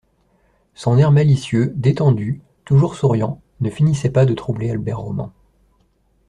Son 0.73 0.97
air 0.97 1.11
malicieux, 1.11 1.73
détendu, 1.75 2.41
toujours 2.65 2.95
souriant, 2.95 3.39
ne 3.59 3.69
finissait 3.69 4.09
pas 4.09 4.25
de 4.25 4.33
troubler 4.33 4.71
Albert 4.71 4.97
Roman. 4.97 5.31